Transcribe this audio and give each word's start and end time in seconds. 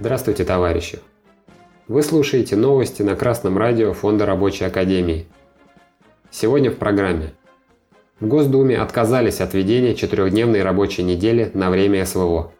Здравствуйте, 0.00 0.44
товарищи! 0.44 0.98
Вы 1.86 2.02
слушаете 2.02 2.56
новости 2.56 3.02
на 3.02 3.16
Красном 3.16 3.58
радио 3.58 3.92
Фонда 3.92 4.24
Рабочей 4.24 4.64
Академии. 4.64 5.26
Сегодня 6.30 6.70
в 6.70 6.76
программе. 6.76 7.34
В 8.18 8.26
Госдуме 8.26 8.78
отказались 8.78 9.40
от 9.40 9.52
введения 9.52 9.94
четырехдневной 9.94 10.62
рабочей 10.62 11.02
недели 11.02 11.50
на 11.52 11.68
время 11.68 12.06
СВО. 12.06 12.50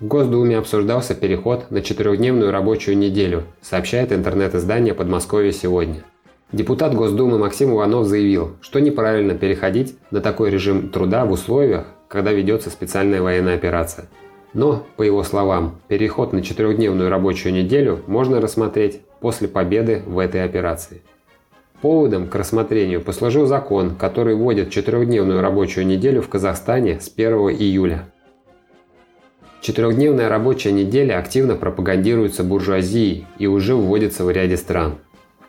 В 0.00 0.06
Госдуме 0.06 0.56
обсуждался 0.56 1.14
переход 1.14 1.70
на 1.70 1.82
четырехдневную 1.82 2.52
рабочую 2.52 2.96
неделю, 2.96 3.44
сообщает 3.60 4.12
интернет-издание 4.12 4.94
«Подмосковье 4.94 5.52
сегодня». 5.52 6.04
Депутат 6.52 6.94
Госдумы 6.94 7.38
Максим 7.38 7.70
Иванов 7.72 8.06
заявил, 8.06 8.56
что 8.60 8.78
неправильно 8.78 9.34
переходить 9.34 9.96
на 10.10 10.20
такой 10.20 10.50
режим 10.50 10.90
труда 10.90 11.24
в 11.24 11.32
условиях, 11.32 11.86
когда 12.08 12.32
ведется 12.32 12.70
специальная 12.70 13.22
военная 13.22 13.54
операция– 13.54 14.06
но, 14.54 14.86
по 14.96 15.02
его 15.02 15.22
словам, 15.22 15.80
переход 15.88 16.32
на 16.32 16.42
четырехдневную 16.42 17.08
рабочую 17.08 17.54
неделю 17.54 18.00
можно 18.06 18.40
рассмотреть 18.40 19.00
после 19.20 19.48
победы 19.48 20.02
в 20.06 20.18
этой 20.18 20.44
операции. 20.44 21.02
Поводом 21.80 22.28
к 22.28 22.34
рассмотрению 22.34 23.00
послужил 23.00 23.46
закон, 23.46 23.96
который 23.96 24.34
вводит 24.34 24.70
четырехдневную 24.70 25.40
рабочую 25.40 25.86
неделю 25.86 26.22
в 26.22 26.28
Казахстане 26.28 27.00
с 27.00 27.10
1 27.12 27.32
июля. 27.50 28.08
Четырехдневная 29.62 30.28
рабочая 30.28 30.72
неделя 30.72 31.18
активно 31.18 31.54
пропагандируется 31.54 32.44
буржуазией 32.44 33.26
и 33.38 33.46
уже 33.46 33.74
вводится 33.74 34.24
в 34.24 34.30
ряде 34.30 34.56
стран. 34.56 34.96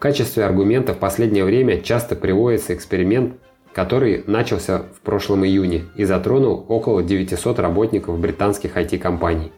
Качестве 0.04 0.44
аргумента 0.44 0.94
в 0.94 0.98
последнее 0.98 1.46
время 1.46 1.82
часто 1.82 2.18
приводится 2.18 2.76
эксперимент 2.76 3.36
который 3.72 4.26
начался 4.28 4.80
в 4.80 5.00
прошлом 5.00 5.46
июне 5.46 5.86
и 5.96 6.04
затронул 6.04 6.66
около 6.68 7.02
900 7.02 7.58
работников 7.60 8.20
британских 8.20 8.76
IT-компаний. 8.76 9.54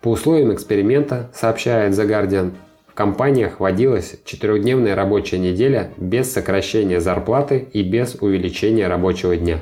По 0.00 0.08
условиям 0.08 0.54
эксперимента, 0.54 1.30
сообщает 1.34 1.92
The 1.92 2.08
Guardian, 2.08 2.52
в 2.88 2.94
компаниях 2.94 3.60
вводилась 3.60 4.16
четырехдневная 4.24 4.94
рабочая 4.94 5.38
неделя 5.38 5.92
без 5.98 6.32
сокращения 6.32 6.98
зарплаты 6.98 7.68
и 7.70 7.82
без 7.82 8.14
увеличения 8.14 8.88
рабочего 8.88 9.36
дня. 9.36 9.60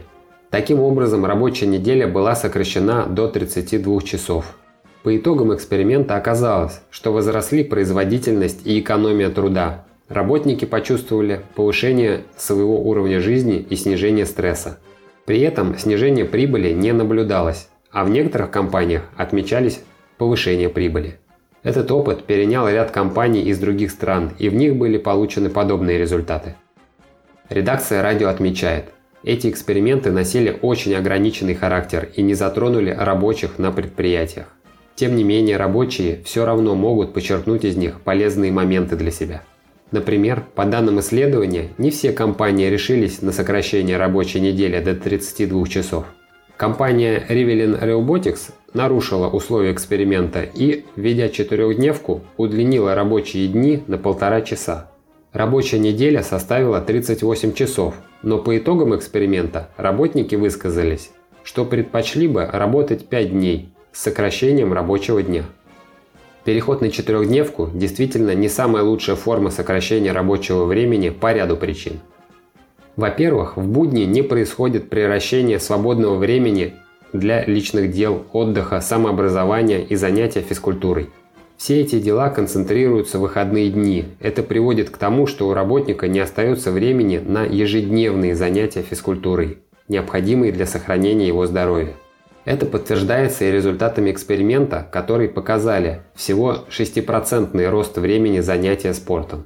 Таким 0.51 0.79
образом, 0.79 1.27
рабочая 1.27 1.67
неделя 1.67 2.07
была 2.07 2.37
сокращена 2.37 3.07
до 3.07 3.27
32 3.27 4.03
часов. 4.03 4.57
По 5.03 5.17
итогам 5.17 5.53
эксперимента 5.53 6.17
оказалось, 6.17 6.83
что 6.89 7.13
возросли 7.13 7.65
производительность 7.65 8.65
и 8.65 8.79
экономия 8.79 9.31
труда, 9.31 9.85
Работники 10.09 10.65
почувствовали 10.65 11.43
повышение 11.55 12.23
своего 12.37 12.81
уровня 12.81 13.21
жизни 13.21 13.59
и 13.59 13.77
снижение 13.77 14.25
стресса. 14.25 14.79
При 15.27 15.41
этом 15.41 15.77
снижение 15.77 16.25
прибыли 16.25 16.73
не 16.73 16.93
наблюдалось, 16.93 17.69
а 17.91 18.05
в 18.05 18.11
некоторых 18.11 18.51
компаниях 18.51 19.03
отмечались 19.17 19.81
повышение 20.17 20.71
прибыли. 20.71 21.19
Этот 21.63 21.91
опыт 21.91 22.25
перенял 22.25 22.69
ряд 22.69 22.91
компаний 22.91 23.43
из 23.43 23.59
других 23.59 23.91
стран, 23.91 24.33
и 24.39 24.49
в 24.49 24.55
них 24.55 24.77
были 24.77 24.97
получены 24.97 25.51
подобные 25.51 25.99
результаты. 25.99 26.55
Редакция 27.51 28.03
радио 28.03 28.29
отмечает, 28.29 28.87
эти 29.25 29.51
эксперименты 29.51 30.13
носили 30.13 30.57
очень 30.63 30.95
ограниченный 30.95 31.55
характер 31.55 32.09
и 32.15 32.23
не 32.23 32.35
затронули 32.35 32.91
рабочих 32.91 33.59
на 33.59 33.73
предприятиях. 33.73 34.47
Тем 34.95 35.17
не 35.17 35.25
менее, 35.25 35.57
рабочие 35.57 36.23
все 36.25 36.45
равно 36.45 36.75
могут 36.75 37.13
подчеркнуть 37.13 37.65
из 37.65 37.77
них 37.77 38.01
полезные 38.01 38.53
моменты 38.53 38.97
для 38.97 39.11
себя. 39.11 39.43
Например, 39.91 40.45
по 40.55 40.65
данным 40.67 41.01
исследования, 41.01 41.71
не 41.79 41.91
все 41.91 42.13
компании 42.13 42.69
решились 42.69 43.23
на 43.23 43.33
сокращение 43.33 43.97
рабочей 43.97 44.41
недели 44.41 44.79
до 44.81 44.95
32 44.95 45.67
часов. 45.67 46.05
Компания 46.59 47.25
Rivelin 47.29 47.81
Robotics 47.81 48.51
нарушила 48.75 49.29
условия 49.29 49.73
эксперимента 49.73 50.43
и, 50.43 50.85
введя 50.97 51.29
четырехдневку, 51.29 52.23
удлинила 52.37 52.95
рабочие 52.95 53.49
дни 53.49 53.83
на 53.87 53.97
полтора 53.97 54.43
часа. 54.43 54.91
Рабочая 55.33 55.79
неделя 55.79 56.23
составила 56.23 56.81
38 56.81 57.55
часов, 57.55 57.95
но 58.23 58.39
по 58.39 58.59
итогам 58.59 58.95
эксперимента 58.97 59.71
работники 59.77 60.35
высказались, 60.35 61.11
что 61.45 61.65
предпочли 61.65 62.29
бы 62.29 62.45
работать 62.45 63.07
5 63.07 63.31
дней 63.31 63.69
с 63.93 64.03
сокращением 64.03 64.73
рабочего 64.73 65.23
дня. 65.23 65.45
Переход 66.45 66.81
на 66.81 66.91
четырехдневку 66.91 67.71
действительно 67.75 68.35
не 68.35 68.49
самая 68.49 68.83
лучшая 68.83 69.17
форма 69.17 69.51
сокращения 69.51 70.13
рабочего 70.13 70.65
времени 70.65 71.11
по 71.11 71.33
ряду 71.33 71.57
причин. 71.57 72.01
Во-первых, 72.97 73.57
в 73.57 73.67
будни 73.67 74.05
не 74.05 74.23
происходит 74.23 74.91
превращение 74.91 75.61
свободного 75.61 76.17
времени 76.17 76.75
для 77.13 77.45
личных 77.45 77.93
дел, 77.93 78.25
отдыха, 78.33 78.81
самообразования 78.81 79.81
и 79.83 79.95
занятия 79.95 80.41
физкультурой. 80.41 81.11
Все 81.57 81.81
эти 81.81 81.99
дела 81.99 82.31
концентрируются 82.31 83.19
в 83.19 83.23
выходные 83.23 83.71
дни. 83.71 84.07
Это 84.21 84.43
приводит 84.43 84.91
к 84.91 84.97
тому, 84.97 85.27
что 85.27 85.49
у 85.49 85.55
работника 85.55 86.07
не 86.07 86.21
остается 86.21 86.71
времени 86.71 87.19
на 87.19 87.45
ежедневные 87.45 88.35
занятия 88.35 88.83
физкультурой, 88.83 89.59
необходимые 89.89 90.53
для 90.53 90.67
сохранения 90.67 91.27
его 91.27 91.47
здоровья. 91.47 91.95
Это 92.49 92.65
подтверждается 92.65 93.45
и 93.45 93.53
результатами 93.53 94.11
эксперимента, 94.11 94.89
которые 94.91 95.29
показали 95.29 96.01
всего 96.15 96.65
6% 96.71 97.69
рост 97.69 97.99
времени 97.99 98.41
занятия 98.41 98.95
спортом. 98.95 99.45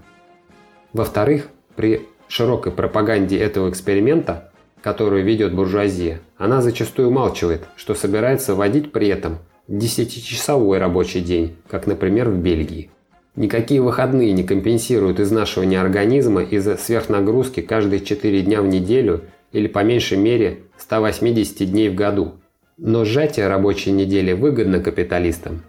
Во-вторых, 0.92 1.48
при 1.74 2.06
широкой 2.28 2.70
пропаганде 2.70 3.38
этого 3.38 3.70
эксперимента, 3.70 4.52
которую 4.82 5.24
ведет 5.24 5.52
буржуазия, 5.52 6.20
она 6.38 6.62
зачастую 6.62 7.08
умалчивает, 7.08 7.62
что 7.74 7.96
собирается 7.96 8.54
вводить 8.54 8.92
при 8.92 9.08
этом 9.08 9.38
10-часовой 9.66 10.78
рабочий 10.78 11.22
день, 11.22 11.56
как, 11.68 11.88
например, 11.88 12.30
в 12.30 12.36
Бельгии. 12.36 12.88
Никакие 13.34 13.82
выходные 13.82 14.30
не 14.30 14.44
компенсируют 14.44 15.18
изнашивание 15.18 15.80
организма 15.80 16.44
из-за 16.44 16.76
сверхнагрузки 16.76 17.62
каждые 17.62 18.04
4 18.04 18.42
дня 18.42 18.62
в 18.62 18.68
неделю 18.68 19.22
или 19.50 19.66
по 19.66 19.82
меньшей 19.82 20.18
мере 20.18 20.60
180 20.78 21.68
дней 21.68 21.88
в 21.88 21.96
году– 21.96 22.34
но 22.84 23.04
сжатие 23.04 23.46
рабочей 23.46 23.92
недели 23.92 24.32
выгодно 24.32 24.80
капиталистам. 24.80 25.62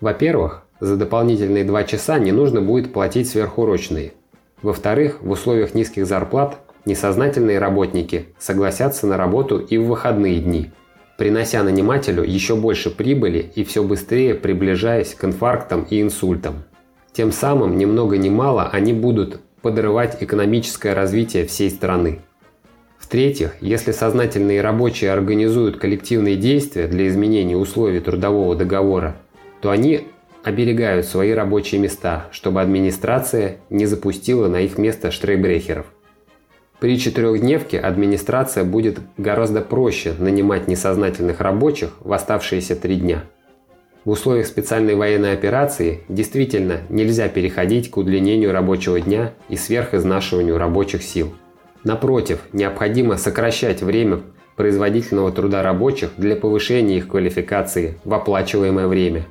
Во-первых, 0.00 0.64
за 0.80 0.96
дополнительные 0.96 1.64
два 1.64 1.84
часа 1.84 2.18
не 2.18 2.32
нужно 2.32 2.60
будет 2.60 2.92
платить 2.92 3.30
сверхурочные. 3.30 4.12
Во-вторых, 4.60 5.22
в 5.22 5.30
условиях 5.30 5.74
низких 5.74 6.04
зарплат 6.04 6.58
несознательные 6.84 7.60
работники 7.60 8.26
согласятся 8.40 9.06
на 9.06 9.16
работу 9.16 9.58
и 9.58 9.78
в 9.78 9.86
выходные 9.86 10.40
дни, 10.40 10.72
принося 11.16 11.62
нанимателю 11.62 12.24
еще 12.24 12.56
больше 12.56 12.90
прибыли 12.90 13.50
и 13.54 13.62
все 13.62 13.84
быстрее 13.84 14.34
приближаясь 14.34 15.14
к 15.14 15.24
инфарктам 15.24 15.86
и 15.88 16.02
инсультам. 16.02 16.64
Тем 17.12 17.30
самым, 17.30 17.78
ни 17.78 17.84
много 17.84 18.18
ни 18.18 18.30
мало, 18.30 18.68
они 18.68 18.92
будут 18.92 19.40
подрывать 19.62 20.18
экономическое 20.20 20.92
развитие 20.92 21.46
всей 21.46 21.70
страны. 21.70 22.20
В-третьих, 22.98 23.54
если 23.60 23.92
сознательные 23.92 24.62
рабочие 24.62 25.12
организуют 25.12 25.78
коллективные 25.78 26.36
действия 26.36 26.86
для 26.86 27.06
изменения 27.08 27.56
условий 27.56 28.00
трудового 28.00 28.56
договора, 28.56 29.16
то 29.60 29.70
они 29.70 30.08
оберегают 30.42 31.06
свои 31.06 31.32
рабочие 31.32 31.80
места, 31.80 32.26
чтобы 32.30 32.62
администрация 32.62 33.56
не 33.68 33.86
запустила 33.86 34.48
на 34.48 34.60
их 34.60 34.78
место 34.78 35.10
штрейбрехеров. 35.10 35.86
При 36.78 36.98
четырехдневке 36.98 37.80
администрация 37.80 38.62
будет 38.62 38.98
гораздо 39.16 39.62
проще 39.62 40.14
нанимать 40.18 40.68
несознательных 40.68 41.40
рабочих 41.40 41.90
в 42.00 42.12
оставшиеся 42.12 42.76
три 42.76 42.96
дня. 42.96 43.24
В 44.04 44.10
условиях 44.10 44.46
специальной 44.46 44.94
военной 44.94 45.32
операции 45.32 46.02
действительно 46.08 46.82
нельзя 46.90 47.28
переходить 47.28 47.90
к 47.90 47.96
удлинению 47.96 48.52
рабочего 48.52 49.00
дня 49.00 49.32
и 49.48 49.56
сверхизнашиванию 49.56 50.58
рабочих 50.58 51.02
сил. 51.02 51.34
Напротив, 51.86 52.40
необходимо 52.52 53.16
сокращать 53.16 53.80
время 53.80 54.22
производительного 54.56 55.30
труда 55.30 55.62
рабочих 55.62 56.10
для 56.16 56.34
повышения 56.34 56.96
их 56.96 57.06
квалификации 57.06 57.96
в 58.04 58.12
оплачиваемое 58.12 58.88
время. 58.88 59.26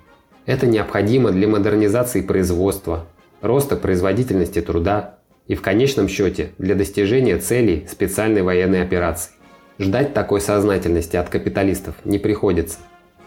Это 0.45 0.65
необходимо 0.65 1.31
для 1.31 1.49
модернизации 1.49 2.21
производства, 2.21 3.07
роста 3.41 3.75
производительности 3.75 4.61
труда 4.61 5.15
и 5.47 5.55
в 5.55 5.61
конечном 5.61 6.07
счете 6.07 6.51
для 6.57 6.75
достижения 6.75 7.39
целей 7.39 7.87
специальной 7.91 8.41
военной 8.41 8.83
операции. 8.83 9.31
Ждать 9.77 10.13
такой 10.13 10.39
сознательности 10.39 11.17
от 11.17 11.27
капиталистов 11.27 11.95
не 12.05 12.19
приходится. 12.19 12.77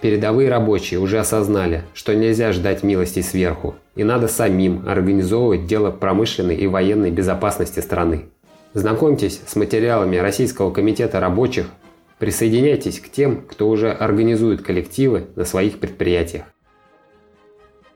Передовые 0.01 0.49
рабочие 0.49 1.01
уже 1.01 1.19
осознали, 1.19 1.83
что 1.93 2.15
нельзя 2.15 2.53
ждать 2.53 2.83
милости 2.83 3.21
сверху, 3.21 3.75
и 3.95 4.05
надо 4.05 4.27
самим 4.27 4.89
организовывать 4.89 5.67
дело 5.67 5.91
промышленной 5.91 6.57
и 6.57 6.67
военной 6.67 7.11
безопасности 7.11 7.81
страны. 7.81 8.31
Знакомьтесь 8.75 9.41
с 9.47 9.57
материалами 9.57 10.17
Российского 10.17 10.71
комитета 10.71 11.21
рабочих, 11.21 11.71
присоединяйтесь 12.19 13.01
к 13.01 13.09
тем, 13.09 13.43
кто 13.43 13.69
уже 13.69 13.91
организует 13.91 14.63
коллективы 14.63 15.29
на 15.37 15.47
своих 15.47 15.81
предприятиях. 15.81 16.45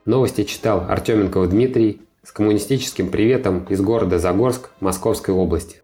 Новости 0.07 0.45
читал 0.45 0.87
Артеменков 0.89 1.51
Дмитрий 1.51 2.01
с 2.25 2.33
коммунистическим 2.33 3.11
приветом 3.11 3.67
из 3.69 3.83
города 3.83 4.19
Загорск 4.19 4.71
Московской 4.81 5.35
области. 5.35 5.82